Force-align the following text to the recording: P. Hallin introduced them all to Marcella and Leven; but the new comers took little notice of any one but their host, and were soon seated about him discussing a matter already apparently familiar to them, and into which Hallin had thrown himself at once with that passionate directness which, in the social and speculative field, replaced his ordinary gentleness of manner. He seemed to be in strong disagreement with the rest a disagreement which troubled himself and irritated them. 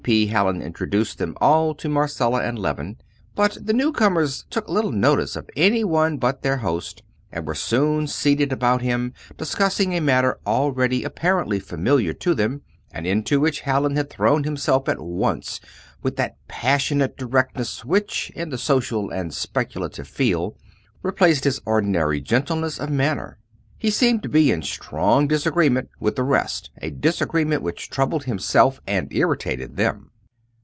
P. 0.03 0.25
Hallin 0.25 0.63
introduced 0.63 1.19
them 1.19 1.37
all 1.39 1.75
to 1.75 1.87
Marcella 1.87 2.41
and 2.41 2.57
Leven; 2.57 2.97
but 3.35 3.55
the 3.61 3.71
new 3.71 3.91
comers 3.93 4.45
took 4.49 4.67
little 4.67 4.91
notice 4.91 5.35
of 5.35 5.47
any 5.55 5.83
one 5.83 6.17
but 6.17 6.41
their 6.41 6.57
host, 6.57 7.03
and 7.31 7.45
were 7.45 7.53
soon 7.53 8.07
seated 8.07 8.51
about 8.51 8.81
him 8.81 9.13
discussing 9.37 9.93
a 9.93 10.01
matter 10.01 10.39
already 10.43 11.03
apparently 11.03 11.59
familiar 11.59 12.13
to 12.13 12.33
them, 12.33 12.63
and 12.91 13.05
into 13.05 13.39
which 13.39 13.61
Hallin 13.61 13.95
had 13.95 14.09
thrown 14.09 14.43
himself 14.43 14.89
at 14.89 14.99
once 14.99 15.61
with 16.01 16.15
that 16.15 16.35
passionate 16.47 17.15
directness 17.15 17.85
which, 17.85 18.31
in 18.35 18.49
the 18.49 18.57
social 18.57 19.11
and 19.11 19.31
speculative 19.31 20.07
field, 20.07 20.55
replaced 21.03 21.43
his 21.43 21.61
ordinary 21.63 22.19
gentleness 22.19 22.79
of 22.79 22.89
manner. 22.89 23.37
He 23.77 23.89
seemed 23.89 24.21
to 24.21 24.29
be 24.29 24.51
in 24.51 24.61
strong 24.61 25.27
disagreement 25.27 25.89
with 25.99 26.15
the 26.15 26.21
rest 26.21 26.69
a 26.83 26.91
disagreement 26.91 27.63
which 27.63 27.89
troubled 27.89 28.25
himself 28.25 28.79
and 28.85 29.11
irritated 29.11 29.75
them. 29.75 30.09